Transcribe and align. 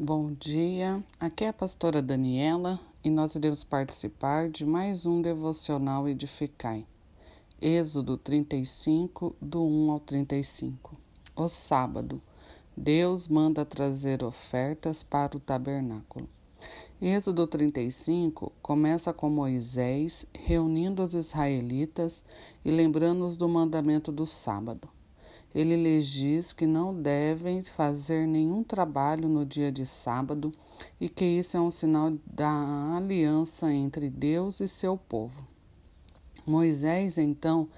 Bom 0.00 0.32
dia, 0.32 1.04
aqui 1.18 1.42
é 1.42 1.48
a 1.48 1.52
pastora 1.52 2.00
Daniela 2.00 2.78
e 3.02 3.10
nós 3.10 3.34
iremos 3.34 3.64
participar 3.64 4.48
de 4.48 4.64
mais 4.64 5.04
um 5.04 5.20
devocional 5.20 6.08
Edificai. 6.08 6.86
Êxodo 7.60 8.16
35, 8.16 9.34
do 9.42 9.60
1 9.60 9.90
ao 9.90 9.98
35. 9.98 10.96
O 11.34 11.48
sábado, 11.48 12.22
Deus 12.76 13.26
manda 13.26 13.64
trazer 13.64 14.22
ofertas 14.22 15.02
para 15.02 15.36
o 15.36 15.40
tabernáculo. 15.40 16.28
Êxodo 17.02 17.44
35 17.48 18.52
começa 18.62 19.12
com 19.12 19.28
Moisés 19.28 20.24
reunindo 20.32 21.02
os 21.02 21.12
israelitas 21.12 22.24
e 22.64 22.70
lembrando-os 22.70 23.36
do 23.36 23.48
mandamento 23.48 24.12
do 24.12 24.28
sábado 24.28 24.88
ele 25.54 25.76
lhes 25.76 26.06
diz 26.06 26.52
que 26.52 26.66
não 26.66 26.94
devem 26.94 27.62
fazer 27.62 28.26
nenhum 28.26 28.62
trabalho 28.62 29.28
no 29.28 29.44
dia 29.46 29.72
de 29.72 29.86
sábado 29.86 30.52
e 31.00 31.08
que 31.08 31.24
isso 31.24 31.56
é 31.56 31.60
um 31.60 31.70
sinal 31.70 32.12
da 32.26 32.96
aliança 32.96 33.72
entre 33.72 34.10
Deus 34.10 34.60
e 34.60 34.68
seu 34.68 34.96
povo. 34.96 35.46
Moisés 36.46 37.18
então 37.18 37.68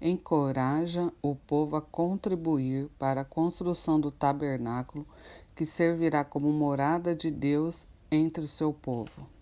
encoraja 0.00 1.12
o 1.20 1.34
povo 1.34 1.76
a 1.76 1.82
contribuir 1.82 2.88
para 2.98 3.20
a 3.20 3.24
construção 3.24 4.00
do 4.00 4.10
tabernáculo 4.10 5.06
que 5.54 5.66
servirá 5.66 6.24
como 6.24 6.50
morada 6.52 7.14
de 7.14 7.30
Deus 7.30 7.88
entre 8.10 8.44
o 8.44 8.48
seu 8.48 8.72
povo. 8.72 9.39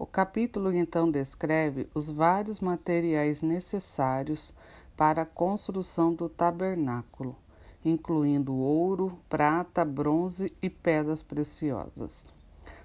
O 0.00 0.06
capítulo 0.06 0.72
então 0.72 1.10
descreve 1.10 1.86
os 1.94 2.08
vários 2.08 2.58
materiais 2.58 3.42
necessários 3.42 4.54
para 4.96 5.20
a 5.22 5.26
construção 5.26 6.14
do 6.14 6.26
tabernáculo, 6.26 7.36
incluindo 7.84 8.54
ouro, 8.54 9.12
prata, 9.28 9.84
bronze 9.84 10.54
e 10.62 10.70
pedras 10.70 11.22
preciosas. 11.22 12.24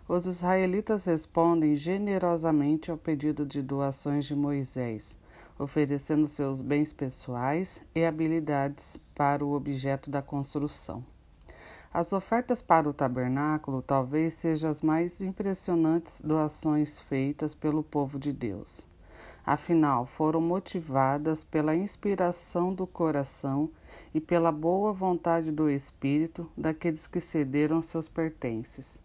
Os 0.10 0.26
israelitas 0.26 1.06
respondem 1.06 1.74
generosamente 1.74 2.92
ao 2.92 2.98
pedido 2.98 3.46
de 3.46 3.62
doações 3.62 4.26
de 4.26 4.36
Moisés, 4.36 5.18
oferecendo 5.58 6.28
seus 6.28 6.62
bens 6.62 6.92
pessoais 6.92 7.82
e 7.96 8.04
habilidades 8.04 9.00
para 9.16 9.44
o 9.46 9.54
objeto 9.54 10.10
da 10.10 10.22
construção. 10.22 11.02
As 11.98 12.12
ofertas 12.12 12.62
para 12.62 12.90
o 12.90 12.94
tabernáculo 12.94 13.82
talvez 13.82 14.34
sejam 14.34 14.70
as 14.70 14.82
mais 14.82 15.22
impressionantes 15.22 16.20
doações 16.20 17.00
feitas 17.00 17.56
pelo 17.56 17.82
povo 17.82 18.20
de 18.20 18.34
Deus. 18.34 18.86
Afinal, 19.46 20.06
foram 20.06 20.42
motivadas 20.42 21.42
pela 21.42 21.74
inspiração 21.74 22.74
do 22.74 22.86
coração 22.86 23.70
e 24.14 24.20
pela 24.20 24.52
boa 24.52 24.92
vontade 24.92 25.54
do 25.54 25.70
espírito 25.70 26.52
daqueles 26.58 27.08
que 27.08 27.22
cederam 27.22 27.82
seus 27.82 28.10
pertences. 28.10 29.02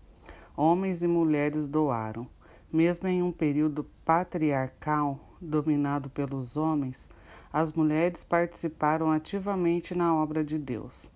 Homens 0.57 1.05
e 1.05 1.07
mulheres 1.07 1.69
doaram. 1.69 2.27
Mesmo 2.73 3.07
em 3.07 3.23
um 3.23 3.31
período 3.31 3.87
patriarcal 4.05 5.17
dominado 5.41 6.11
pelos 6.11 6.57
homens, 6.57 7.09
as 7.53 7.73
mulheres 7.73 8.25
participaram 8.25 9.13
ativamente 9.13 9.95
na 9.95 10.13
obra 10.13 10.43
de 10.43 10.59
Deus. 10.59 11.09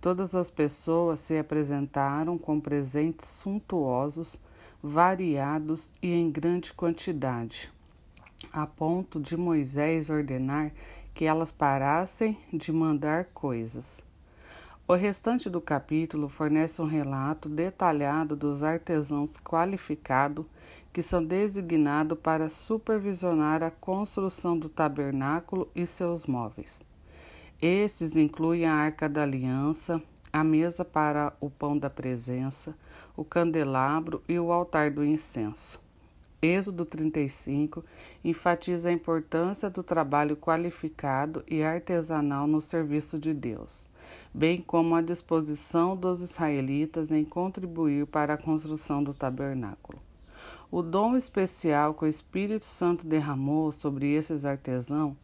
Todas 0.00 0.34
as 0.34 0.50
pessoas 0.50 1.20
se 1.20 1.36
apresentaram 1.36 2.38
com 2.38 2.60
presentes 2.60 3.26
suntuosos, 3.26 4.40
variados 4.82 5.90
e 6.00 6.12
em 6.12 6.30
grande 6.30 6.72
quantidade 6.72 7.70
a 8.52 8.66
ponto 8.66 9.20
de 9.20 9.36
Moisés 9.36 10.10
ordenar 10.10 10.72
que 11.14 11.24
elas 11.24 11.50
parassem 11.50 12.38
de 12.52 12.72
mandar 12.72 13.26
coisas. 13.34 14.04
O 14.86 14.94
restante 14.94 15.50
do 15.50 15.60
capítulo 15.60 16.28
fornece 16.28 16.80
um 16.80 16.86
relato 16.86 17.48
detalhado 17.48 18.34
dos 18.34 18.62
artesãos 18.62 19.36
qualificados 19.38 20.46
que 20.92 21.02
são 21.02 21.22
designados 21.22 22.18
para 22.18 22.48
supervisionar 22.48 23.62
a 23.62 23.70
construção 23.70 24.58
do 24.58 24.68
tabernáculo 24.68 25.68
e 25.74 25.84
seus 25.84 26.24
móveis. 26.24 26.80
Estes 27.60 28.16
incluem 28.16 28.66
a 28.66 28.72
arca 28.72 29.08
da 29.08 29.24
aliança, 29.24 30.00
a 30.32 30.44
mesa 30.44 30.84
para 30.84 31.32
o 31.40 31.50
pão 31.50 31.76
da 31.76 31.90
presença, 31.90 32.72
o 33.16 33.24
candelabro 33.24 34.22
e 34.28 34.38
o 34.38 34.52
altar 34.52 34.92
do 34.92 35.04
incenso. 35.04 35.80
Êxodo 36.40 36.84
35 36.84 37.84
enfatiza 38.22 38.90
a 38.90 38.92
importância 38.92 39.68
do 39.68 39.82
trabalho 39.82 40.36
qualificado 40.36 41.42
e 41.48 41.64
artesanal 41.64 42.46
no 42.46 42.60
serviço 42.60 43.18
de 43.18 43.34
Deus, 43.34 43.88
bem 44.32 44.62
como 44.62 44.94
a 44.94 45.02
disposição 45.02 45.96
dos 45.96 46.22
israelitas 46.22 47.10
em 47.10 47.24
contribuir 47.24 48.06
para 48.06 48.34
a 48.34 48.38
construção 48.38 49.02
do 49.02 49.12
tabernáculo. 49.12 50.00
O 50.70 50.80
dom 50.80 51.16
especial 51.16 51.92
que 51.92 52.04
o 52.04 52.08
Espírito 52.08 52.66
Santo 52.66 53.04
derramou 53.04 53.72
sobre 53.72 54.12
esses 54.12 54.44
artesãos 54.44 55.16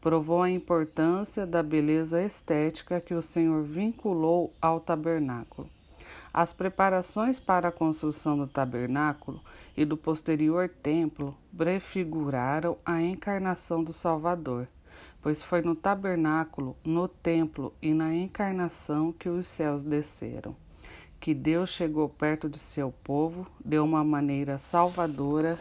provou 0.00 0.42
a 0.42 0.50
importância 0.50 1.46
da 1.46 1.62
beleza 1.62 2.22
estética 2.22 3.00
que 3.00 3.14
o 3.14 3.22
Senhor 3.22 3.62
vinculou 3.62 4.52
ao 4.60 4.80
tabernáculo. 4.80 5.68
As 6.32 6.52
preparações 6.52 7.40
para 7.40 7.68
a 7.68 7.72
construção 7.72 8.38
do 8.38 8.46
tabernáculo 8.46 9.40
e 9.76 9.84
do 9.84 9.96
posterior 9.96 10.68
templo 10.68 11.36
prefiguraram 11.56 12.78
a 12.84 13.02
encarnação 13.02 13.82
do 13.82 13.92
Salvador, 13.92 14.68
pois 15.20 15.42
foi 15.42 15.60
no 15.60 15.74
tabernáculo, 15.74 16.76
no 16.84 17.08
templo 17.08 17.74
e 17.82 17.92
na 17.92 18.14
encarnação 18.14 19.12
que 19.12 19.28
os 19.28 19.46
céus 19.46 19.82
desceram, 19.82 20.54
que 21.18 21.34
Deus 21.34 21.70
chegou 21.70 22.08
perto 22.08 22.48
de 22.48 22.58
seu 22.58 22.92
povo 23.04 23.46
de 23.62 23.78
uma 23.78 24.04
maneira 24.04 24.56
salvadora 24.56 25.58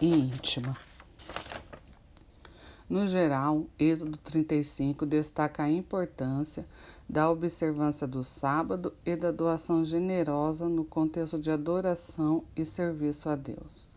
e 0.00 0.14
íntima. 0.14 0.87
No 2.88 3.06
geral, 3.06 3.66
Êxodo 3.78 4.16
35 4.16 5.04
destaca 5.04 5.62
a 5.62 5.70
importância 5.70 6.64
da 7.06 7.30
observância 7.30 8.06
do 8.06 8.24
sábado 8.24 8.94
e 9.04 9.14
da 9.14 9.30
doação 9.30 9.84
generosa 9.84 10.70
no 10.70 10.86
contexto 10.86 11.38
de 11.38 11.50
adoração 11.50 12.44
e 12.56 12.64
serviço 12.64 13.28
a 13.28 13.36
Deus. 13.36 13.90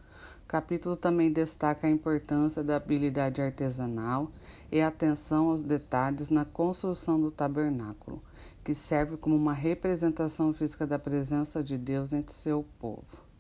O 0.44 0.48
capítulo 0.52 0.98
também 0.98 1.32
destaca 1.32 1.88
a 1.88 1.90
importância 1.90 2.62
da 2.62 2.76
habilidade 2.76 3.42
artesanal 3.42 4.30
e 4.70 4.82
atenção 4.82 5.52
aos 5.52 5.62
detalhes 5.62 6.30
na 6.30 6.44
construção 6.44 7.18
do 7.18 7.32
tabernáculo, 7.32 8.22
que 8.62 8.74
serve 8.74 9.16
como 9.16 9.38
uma 9.38 9.54
representação 9.54 10.52
física 10.52 10.86
da 10.86 11.00
presença 11.00 11.64
de 11.64 11.78
Deus 11.78 12.12
entre 12.12 12.36
seu 12.36 12.66
povo. 12.78 13.31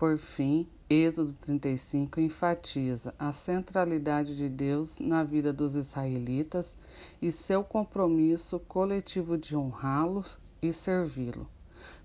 Por 0.00 0.16
fim, 0.16 0.66
Êxodo 0.88 1.34
35 1.34 2.22
enfatiza 2.22 3.14
a 3.18 3.34
centralidade 3.34 4.34
de 4.34 4.48
Deus 4.48 4.98
na 4.98 5.22
vida 5.22 5.52
dos 5.52 5.76
israelitas 5.76 6.78
e 7.20 7.30
seu 7.30 7.62
compromisso 7.62 8.58
coletivo 8.60 9.36
de 9.36 9.54
honrá-lo 9.54 10.24
e 10.62 10.72
servi-lo. 10.72 11.46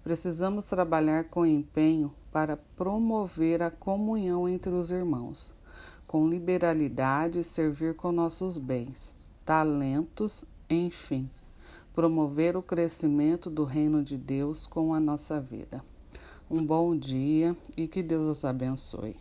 Precisamos 0.04 0.66
trabalhar 0.66 1.30
com 1.30 1.46
empenho 1.46 2.14
para 2.34 2.58
promover 2.58 3.64
a 3.64 3.72
comunhão 3.72 4.50
entre 4.50 4.74
os 4.74 4.92
irmãos, 4.92 5.56
com 6.06 6.28
liberalidade 6.28 7.46
servir 7.46 7.96
com 7.96 8.12
nossos 8.12 8.58
bens, 8.58 9.16
talentos, 9.46 10.44
enfim, 10.70 11.30
promover 11.94 12.58
o 12.58 12.62
crescimento 12.62 13.50
do 13.50 13.64
reino 13.64 14.04
de 14.04 14.18
Deus 14.18 14.68
com 14.68 14.94
a 14.94 15.00
nossa 15.00 15.40
vida. 15.40 15.82
Um 16.50 16.64
bom 16.64 16.96
dia 16.96 17.58
e 17.76 17.88
que 17.88 18.04
Deus 18.04 18.28
os 18.28 18.46
abençoe. 18.46 19.16